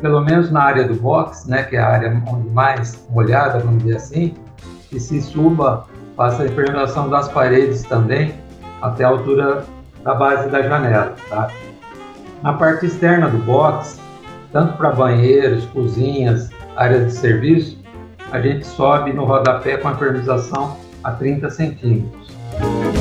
pelo 0.00 0.20
menos 0.20 0.50
na 0.50 0.62
área 0.62 0.84
do 0.84 0.94
box, 0.94 1.48
né, 1.48 1.62
que 1.64 1.76
é 1.76 1.80
a 1.80 1.88
área 1.88 2.22
onde 2.26 2.48
mais 2.50 3.06
molhada, 3.10 3.58
vamos 3.58 3.82
dizer 3.82 3.96
assim, 3.96 4.34
que 4.88 5.00
se 5.00 5.20
suba, 5.20 5.86
faça 6.16 6.42
a 6.42 6.46
impermeabilização 6.46 7.08
das 7.08 7.28
paredes 7.28 7.82
também 7.84 8.34
até 8.82 9.04
a 9.04 9.08
altura 9.08 9.64
da 10.02 10.14
base 10.14 10.48
da 10.48 10.62
janela, 10.62 11.14
tá? 11.28 11.48
Na 12.42 12.52
parte 12.52 12.86
externa 12.86 13.28
do 13.28 13.38
box, 13.38 14.00
tanto 14.52 14.76
para 14.76 14.90
banheiros, 14.90 15.64
cozinhas, 15.66 16.50
áreas 16.76 17.06
de 17.06 17.12
serviço, 17.12 17.82
a 18.30 18.40
gente 18.40 18.66
sobe 18.66 19.12
no 19.12 19.24
rodapé 19.24 19.76
com 19.78 19.88
a 19.88 19.96
a 21.04 21.10
30 21.12 21.50
centímetros. 21.50 22.95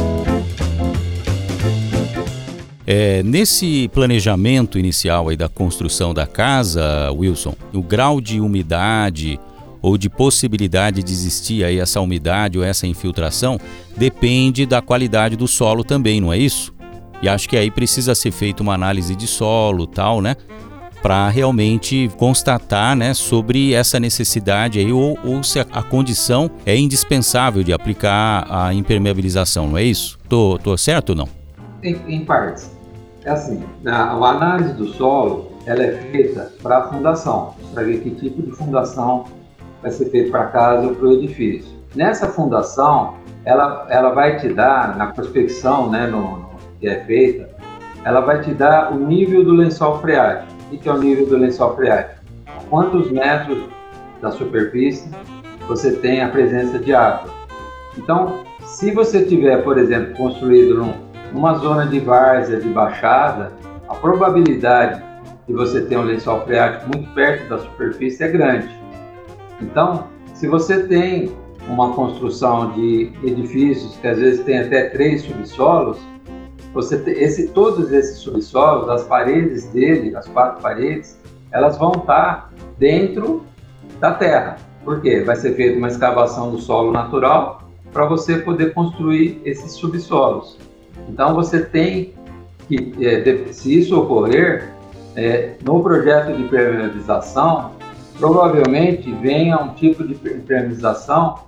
É, 2.88 3.24
nesse 3.24 3.88
planejamento 3.88 4.78
inicial 4.78 5.30
aí 5.30 5.36
da 5.36 5.50
construção 5.50 6.14
da 6.14 6.28
casa, 6.28 7.12
Wilson, 7.12 7.56
o 7.74 7.82
grau 7.82 8.22
de 8.22 8.40
umidade 8.40 9.40
ou 9.82 9.98
de 9.98 10.08
possibilidade 10.10 11.02
de 11.02 11.12
existir 11.12 11.64
aí 11.64 11.80
essa 11.80 12.00
umidade 12.00 12.60
ou 12.60 12.64
essa 12.64 12.86
infiltração 12.86 13.60
depende 13.98 14.66
da 14.66 14.82
qualidade 14.82 15.36
do 15.36 15.48
solo 15.48 15.84
também, 15.84 16.22
não 16.22 16.32
é 16.32 16.38
isso? 16.38 16.74
E 17.22 17.30
acho 17.30 17.50
que 17.50 17.58
aí 17.58 17.72
precisa 17.72 18.14
ser 18.14 18.32
feita 18.32 18.62
uma 18.62 18.74
análise 18.74 19.16
de 19.16 19.26
solo, 19.26 19.88
tal, 19.88 20.22
né? 20.22 20.36
Para 21.02 21.30
realmente 21.30 22.10
constatar, 22.18 22.96
né, 22.96 23.14
sobre 23.14 23.74
essa 23.74 24.00
necessidade 24.00 24.80
aí 24.80 24.92
ou, 24.92 25.18
ou 25.24 25.44
se 25.44 25.60
a, 25.60 25.66
a, 25.72 25.84
condição 25.84 26.50
é 26.66 26.76
indispensável 26.76 27.64
de 27.64 27.72
aplicar 27.72 28.48
a 28.50 28.74
impermeabilização, 28.74 29.68
não 29.68 29.78
é 29.78 29.84
isso? 29.84 30.18
Tô, 30.28 30.60
tô 30.62 30.76
certo 30.78 31.12
ou 31.12 31.16
não? 31.16 31.30
Em, 31.84 31.96
em 32.08 32.26
partes. 32.26 32.75
É 33.26 33.32
assim, 33.32 33.64
a, 33.88 33.92
a 33.92 34.30
análise 34.30 34.74
do 34.74 34.86
solo 34.86 35.52
ela 35.66 35.84
é 35.84 35.94
feita 35.94 36.52
para 36.62 36.78
a 36.78 36.84
fundação, 36.90 37.56
para 37.74 37.84
ver 37.84 38.00
que 38.02 38.12
tipo 38.12 38.42
de 38.44 38.52
fundação 38.52 39.26
vai 39.82 39.90
ser 39.90 40.12
feito 40.12 40.30
para 40.30 40.42
a 40.42 40.48
casa 40.48 40.88
ou 40.88 40.96
para 40.96 41.08
o 41.08 41.14
edifício. 41.14 41.76
Nessa 41.96 42.28
fundação, 42.28 43.16
ela, 43.44 43.88
ela 43.90 44.12
vai 44.12 44.38
te 44.38 44.54
dar, 44.54 44.96
na 44.96 45.08
prospecção 45.08 45.90
né, 45.90 46.06
no, 46.06 46.38
no, 46.38 46.50
que 46.80 46.88
é 46.88 47.04
feita, 47.06 47.50
ela 48.04 48.22
vai 48.22 48.42
te 48.42 48.54
dar 48.54 48.94
o 48.94 49.00
nível 49.00 49.44
do 49.44 49.54
lençol 49.54 50.00
freático. 50.02 50.54
O 50.72 50.78
que 50.78 50.88
é 50.88 50.92
o 50.92 50.98
nível 51.00 51.26
do 51.26 51.38
lençol 51.38 51.76
freático? 51.76 52.24
Quantos 52.70 53.10
metros 53.10 53.64
da 54.22 54.30
superfície 54.30 55.10
você 55.68 55.94
tem 55.94 56.22
a 56.22 56.30
presença 56.30 56.78
de 56.78 56.94
água. 56.94 57.32
Então, 57.98 58.44
se 58.66 58.92
você 58.92 59.26
tiver, 59.26 59.64
por 59.64 59.80
exemplo, 59.80 60.16
construído 60.16 60.76
num, 60.76 60.94
numa 61.36 61.56
zona 61.56 61.86
de 61.86 62.00
várzea, 62.00 62.62
de 62.62 62.70
baixada, 62.70 63.52
a 63.90 63.96
probabilidade 63.96 65.04
de 65.46 65.54
você 65.54 65.82
ter 65.82 65.98
um 65.98 66.04
lençol 66.04 66.40
freático 66.46 66.88
muito 66.88 67.14
perto 67.14 67.50
da 67.50 67.60
superfície 67.60 68.24
é 68.24 68.30
grande. 68.30 68.70
Então, 69.62 70.08
se 70.34 70.48
você 70.48 70.88
tem 70.88 71.36
uma 71.68 71.94
construção 71.94 72.72
de 72.72 73.12
edifícios 73.22 73.98
que 73.98 74.08
às 74.08 74.18
vezes 74.18 74.46
tem 74.46 74.60
até 74.60 74.86
três 74.90 75.24
subsolos, 75.24 75.98
você 76.74 77.04
esse, 77.06 77.50
todos 77.50 77.92
esses 77.92 78.20
subsolos, 78.20 78.88
as 78.88 79.04
paredes 79.04 79.66
dele, 79.66 80.16
as 80.16 80.26
quatro 80.30 80.62
paredes, 80.62 81.20
elas 81.52 81.78
vão 81.78 81.92
estar 81.92 82.54
dentro 82.80 83.44
da 84.00 84.14
terra. 84.14 84.56
Por 84.86 85.02
quê? 85.02 85.20
Vai 85.20 85.36
ser 85.36 85.54
feita 85.56 85.78
uma 85.78 85.90
escavação 85.90 86.50
do 86.52 86.60
solo 86.60 86.94
natural 86.94 87.62
para 87.92 88.06
você 88.06 88.38
poder 88.38 88.74
construir 88.74 89.42
esses 89.44 89.74
subsolos. 89.74 90.58
Então 91.08 91.34
você 91.34 91.62
tem 91.64 92.14
que, 92.68 92.94
é, 93.06 93.52
se 93.52 93.80
isso 93.80 94.00
ocorrer, 94.00 94.72
é, 95.16 95.54
no 95.64 95.82
projeto 95.82 96.36
de 96.36 96.44
permeabilização, 96.44 97.72
provavelmente 98.20 99.12
venha 99.14 99.58
um 99.58 99.74
tipo 99.74 100.04
de 100.06 100.14
impermeabilização 100.14 101.40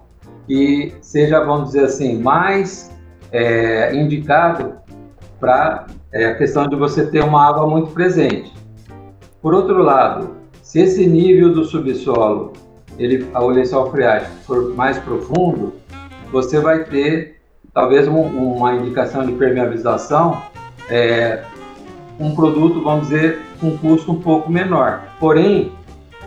que 0.46 0.94
seja, 1.02 1.44
vamos 1.44 1.68
dizer 1.68 1.86
assim, 1.86 2.22
mais 2.22 2.92
é, 3.32 3.94
indicado 3.96 4.76
para 5.40 5.88
é, 6.12 6.26
a 6.26 6.36
questão 6.36 6.68
de 6.68 6.76
você 6.76 7.06
ter 7.06 7.24
uma 7.24 7.46
água 7.46 7.68
muito 7.68 7.92
presente. 7.92 8.54
Por 9.42 9.54
outro 9.54 9.82
lado, 9.82 10.38
se 10.62 10.80
esse 10.80 11.06
nível 11.06 11.54
do 11.54 11.66
subsolo, 11.66 12.54
ele, 12.98 13.28
o 13.34 13.48
lençol 13.48 13.92
freático 13.92 14.36
for 14.44 14.74
mais 14.76 14.98
profundo, 14.98 15.74
você 16.32 16.60
vai 16.60 16.84
ter 16.86 17.37
talvez 17.78 18.08
um, 18.08 18.22
uma 18.22 18.74
indicação 18.74 19.24
de 19.24 19.34
permeabilização, 19.34 20.42
é, 20.90 21.44
um 22.20 22.34
produto, 22.34 22.82
vamos 22.82 23.10
dizer, 23.10 23.40
com 23.62 23.68
um 23.68 23.78
custo 23.78 24.12
um 24.12 24.20
pouco 24.20 24.52
menor. 24.52 25.04
Porém, 25.20 25.72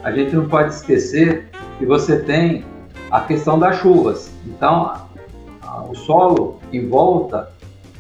a 0.05 0.13
gente 0.13 0.33
não 0.33 0.47
pode 0.47 0.73
esquecer 0.75 1.49
que 1.77 1.85
você 1.85 2.21
tem 2.21 2.65
a 3.11 3.23
questão 3.23 3.59
das 3.59 3.81
chuvas. 3.81 4.33
Então, 4.47 4.93
o 5.89 5.95
solo 5.97 6.61
em 6.73 6.89
volta, 6.89 7.51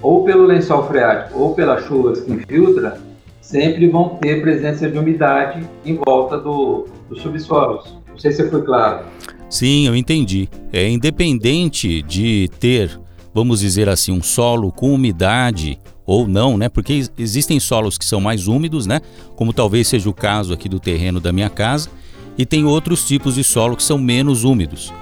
ou 0.00 0.22
pelo 0.22 0.44
lençol 0.44 0.86
freático 0.86 1.36
ou 1.36 1.52
pelas 1.52 1.84
chuvas 1.86 2.20
que 2.20 2.30
infiltra, 2.30 3.00
sempre 3.40 3.88
vão 3.88 4.10
ter 4.10 4.42
presença 4.42 4.88
de 4.88 4.96
umidade 4.96 5.68
em 5.84 5.96
volta 5.96 6.38
do, 6.38 6.86
dos 7.08 7.20
subsolos. 7.20 7.98
Não 8.08 8.16
sei 8.16 8.30
se 8.30 8.48
foi 8.48 8.62
claro. 8.62 9.06
Sim, 9.48 9.88
eu 9.88 9.96
entendi. 9.96 10.48
É 10.72 10.88
independente 10.88 12.00
de 12.02 12.48
ter, 12.60 12.96
vamos 13.34 13.60
dizer 13.60 13.88
assim, 13.88 14.12
um 14.12 14.22
solo 14.22 14.72
com 14.72 14.92
umidade 14.92 15.78
ou 16.04 16.26
não, 16.26 16.56
né? 16.58 16.68
Porque 16.68 17.04
existem 17.16 17.60
solos 17.60 17.96
que 17.96 18.04
são 18.04 18.20
mais 18.20 18.48
úmidos, 18.48 18.86
né? 18.86 19.00
Como 19.36 19.52
talvez 19.52 19.86
seja 19.88 20.08
o 20.08 20.14
caso 20.14 20.52
aqui 20.52 20.68
do 20.68 20.80
terreno 20.80 21.20
da 21.20 21.32
minha 21.32 21.48
casa, 21.48 21.88
e 22.36 22.44
tem 22.44 22.64
outros 22.64 23.06
tipos 23.06 23.34
de 23.34 23.44
solo 23.44 23.76
que 23.76 23.82
são 23.82 23.98
menos 23.98 24.44
úmidos. 24.44 24.92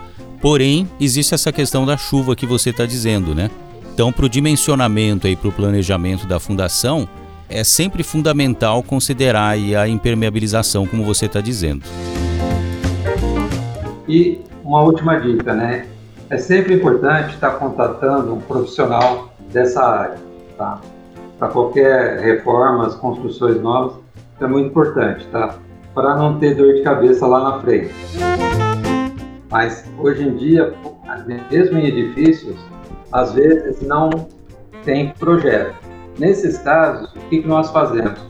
Porém, 0.41 0.89
existe 1.01 1.35
essa 1.35 1.51
questão 1.51 1.87
da 1.87 1.97
chuva 1.97 2.37
que 2.37 2.47
você 2.47 2.71
está 2.71 2.85
dizendo, 2.85 3.35
né? 3.35 3.51
Então, 3.93 4.13
para 4.13 4.27
o 4.27 4.29
dimensionamento 4.29 5.27
e 5.27 5.35
para 5.35 5.49
o 5.49 5.53
planejamento 5.53 6.27
da 6.27 6.39
fundação, 6.39 7.09
é 7.49 7.65
sempre 7.65 8.03
fundamental 8.03 8.83
considerar 8.83 9.57
a 9.57 9.89
impermeabilização, 9.89 10.87
como 10.87 11.05
você 11.05 11.27
está 11.27 11.41
dizendo. 11.41 11.85
E 14.07 14.39
uma 14.63 14.83
última 14.83 15.17
dica, 15.19 15.55
né? 15.55 15.87
É 16.31 16.37
sempre 16.37 16.75
importante 16.75 17.35
estar 17.35 17.53
contatando 17.53 18.35
um 18.35 18.41
profissional 18.41 19.31
dessa 19.51 19.83
área, 19.83 20.19
tá? 20.59 20.79
para 21.39 21.49
qualquer 21.49 22.19
reformas, 22.21 22.95
construções 22.97 23.61
novas, 23.63 23.97
é 24.41 24.47
muito 24.47 24.69
importante, 24.69 25.27
tá? 25.29 25.55
Para 25.95 26.17
não 26.17 26.39
ter 26.39 26.55
dor 26.55 26.75
de 26.75 26.83
cabeça 26.83 27.27
lá 27.27 27.43
na 27.43 27.61
frente. 27.61 27.95
Mas 29.51 29.85
hoje 29.99 30.29
em 30.29 30.37
dia, 30.37 30.75
mesmo 31.51 31.79
em 31.79 31.87
edifícios, 31.87 32.57
às 33.13 33.33
vezes 33.33 33.81
não 33.81 34.11
tem 34.85 35.15
projeto. 35.19 35.75
Nesses 36.19 36.59
casos, 36.59 37.11
o 37.15 37.21
que, 37.31 37.47
nós 37.47 37.71
fazemos? 37.71 38.21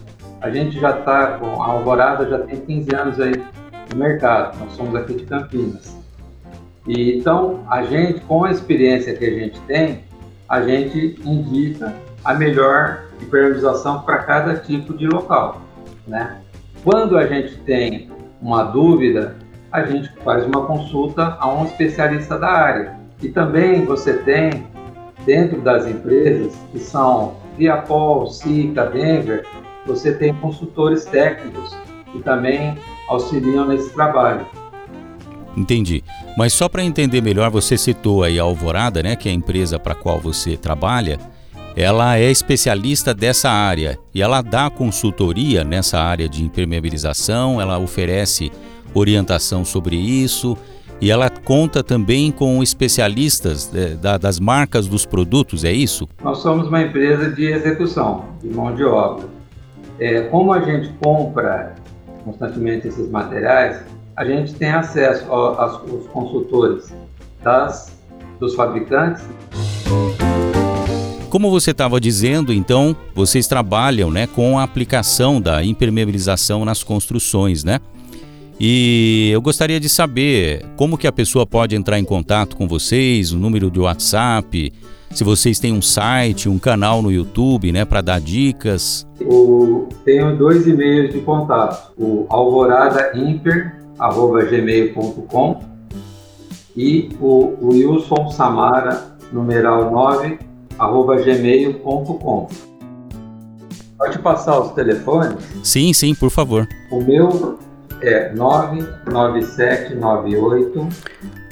A 0.40 0.50
gente 0.50 0.78
já 0.78 0.98
está 0.98 1.38
com 1.38 1.60
a 1.60 1.66
Alvorada 1.66 2.28
já 2.28 2.38
tem 2.40 2.60
15 2.60 2.94
anos 2.94 3.20
aí 3.20 3.32
no 3.90 3.98
mercado. 3.98 4.56
Nós 4.60 4.72
somos 4.74 4.94
aqui 4.94 5.14
de 5.14 5.24
Campinas. 5.24 5.97
E 6.88 7.18
então 7.18 7.64
a 7.68 7.82
gente, 7.82 8.20
com 8.20 8.44
a 8.44 8.50
experiência 8.50 9.14
que 9.14 9.24
a 9.24 9.30
gente 9.30 9.60
tem, 9.60 10.04
a 10.48 10.62
gente 10.62 11.20
indica 11.22 11.94
a 12.24 12.32
melhor 12.32 13.04
impermeabilização 13.20 14.00
para 14.02 14.18
cada 14.18 14.56
tipo 14.56 14.96
de 14.96 15.06
local, 15.06 15.60
né? 16.06 16.38
Quando 16.82 17.18
a 17.18 17.26
gente 17.26 17.58
tem 17.58 18.10
uma 18.40 18.64
dúvida, 18.64 19.36
a 19.70 19.82
gente 19.82 20.10
faz 20.24 20.46
uma 20.46 20.64
consulta 20.64 21.36
a 21.38 21.52
um 21.52 21.66
especialista 21.66 22.38
da 22.38 22.48
área. 22.48 22.96
E 23.20 23.28
também 23.28 23.84
você 23.84 24.14
tem 24.14 24.66
dentro 25.26 25.60
das 25.60 25.86
empresas 25.86 26.56
que 26.72 26.78
são 26.78 27.36
Viapol, 27.58 28.28
Sica, 28.28 28.86
Denver, 28.86 29.44
você 29.84 30.14
tem 30.14 30.32
consultores 30.34 31.04
técnicos 31.04 31.76
que 32.12 32.22
também 32.22 32.78
auxiliam 33.08 33.66
nesse 33.66 33.92
trabalho. 33.92 34.46
Entendi. 35.58 36.04
Mas 36.36 36.52
só 36.52 36.68
para 36.68 36.84
entender 36.84 37.20
melhor, 37.20 37.50
você 37.50 37.76
citou 37.76 38.22
aí 38.22 38.38
a 38.38 38.42
Alvorada, 38.42 39.02
né, 39.02 39.16
que 39.16 39.28
é 39.28 39.32
a 39.32 39.34
empresa 39.34 39.78
para 39.78 39.94
qual 39.94 40.20
você 40.20 40.56
trabalha 40.56 41.18
ela 41.80 42.18
é 42.18 42.28
especialista 42.28 43.14
dessa 43.14 43.48
área 43.48 44.00
e 44.12 44.20
ela 44.20 44.42
dá 44.42 44.68
consultoria 44.68 45.62
nessa 45.62 46.00
área 46.00 46.28
de 46.28 46.42
impermeabilização, 46.42 47.60
ela 47.60 47.78
oferece 47.78 48.50
orientação 48.92 49.64
sobre 49.64 49.94
isso 49.94 50.58
e 51.00 51.08
ela 51.08 51.30
conta 51.30 51.84
também 51.84 52.32
com 52.32 52.60
especialistas 52.64 53.72
é, 53.72 53.90
da, 53.90 54.18
das 54.18 54.40
marcas 54.40 54.88
dos 54.88 55.06
produtos, 55.06 55.62
é 55.62 55.70
isso? 55.70 56.08
Nós 56.20 56.38
somos 56.38 56.66
uma 56.66 56.82
empresa 56.82 57.30
de 57.30 57.46
execução, 57.46 58.24
de 58.42 58.48
mão 58.48 58.74
de 58.74 58.82
obra. 58.82 59.26
É, 60.00 60.22
como 60.22 60.52
a 60.52 60.60
gente 60.60 60.92
compra 61.00 61.76
constantemente 62.24 62.88
esses 62.88 63.08
materiais, 63.08 63.84
a 64.18 64.24
gente 64.24 64.52
tem 64.54 64.70
acesso 64.70 65.32
aos 65.32 66.08
consultores 66.08 66.92
das, 67.40 67.96
dos 68.40 68.56
fabricantes 68.56 69.22
Como 71.30 71.48
você 71.52 71.70
estava 71.70 72.00
dizendo, 72.00 72.52
então, 72.52 72.96
vocês 73.14 73.46
trabalham 73.46 74.10
né, 74.10 74.26
com 74.26 74.58
a 74.58 74.64
aplicação 74.64 75.40
da 75.40 75.62
impermeabilização 75.62 76.64
nas 76.64 76.82
construções, 76.82 77.62
né? 77.62 77.78
E 78.58 79.30
eu 79.32 79.40
gostaria 79.40 79.78
de 79.78 79.88
saber 79.88 80.66
como 80.76 80.98
que 80.98 81.06
a 81.06 81.12
pessoa 81.12 81.46
pode 81.46 81.76
entrar 81.76 81.96
em 81.96 82.04
contato 82.04 82.56
com 82.56 82.66
vocês, 82.66 83.32
o 83.32 83.38
número 83.38 83.70
de 83.70 83.78
WhatsApp, 83.78 84.72
se 85.12 85.22
vocês 85.22 85.60
têm 85.60 85.72
um 85.72 85.80
site, 85.80 86.48
um 86.48 86.58
canal 86.58 87.00
no 87.00 87.12
YouTube, 87.12 87.70
né, 87.70 87.84
para 87.84 88.00
dar 88.00 88.20
dicas. 88.20 89.06
O, 89.20 89.88
tenho 90.04 90.36
dois 90.36 90.66
e-mails 90.66 91.12
de 91.12 91.20
contato, 91.20 91.92
o 91.96 92.26
alvoradaimper@gmail.com 93.98 95.62
e 96.76 97.08
o, 97.20 97.56
Wilson 97.60 98.30
Samara, 98.30 99.16
numeral 99.32 99.90
9, 99.90 100.38
arroba 100.78 101.16
gmail.com. 101.16 102.48
Pode 103.98 104.18
passar 104.20 104.60
os 104.60 104.70
telefones? 104.72 105.36
Sim, 105.64 105.92
sim, 105.92 106.14
por 106.14 106.30
favor. 106.30 106.68
O 106.92 107.02
meu 107.02 107.58
é 108.00 108.32
99798 108.32 110.88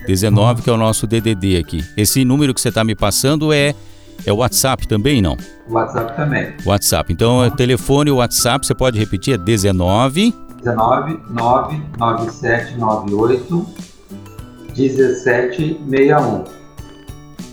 19, 0.07 0.63
que 0.63 0.71
é 0.71 0.73
o 0.73 0.77
nosso 0.77 1.09
DDD 1.09 1.57
aqui. 1.57 1.85
Esse 1.97 2.25
número 2.25 2.55
que 2.55 2.61
você 2.61 2.69
está 2.69 2.85
me 2.85 2.95
passando 2.95 3.53
é 3.53 3.75
é 4.25 4.33
o 4.33 4.37
WhatsApp 4.37 4.89
também, 4.89 5.21
não? 5.21 5.37
WhatsApp 5.69 6.17
também. 6.17 6.55
WhatsApp. 6.65 7.13
Então, 7.13 7.45
é 7.45 7.51
telefone 7.51 8.11
WhatsApp, 8.11 8.67
você 8.67 8.75
pode 8.75 8.99
repetir, 8.99 9.35
é 9.35 9.39
19... 9.39 10.33
19 10.67 11.21
99798 11.31 13.67
1761. 14.77 16.45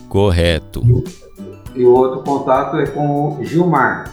Correto. 0.10 0.82
E 1.76 1.86
o 1.86 1.94
outro 1.94 2.24
contato 2.24 2.78
é 2.78 2.88
com 2.88 3.38
o 3.38 3.46
Gilmar. 3.46 4.12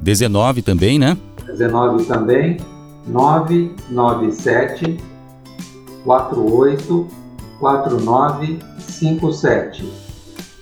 19 0.00 0.62
também, 0.62 1.00
né? 1.00 1.18
19 1.46 2.04
também. 2.04 2.58
997 3.08 4.98
48 6.04 7.08
4957. 7.58 10.05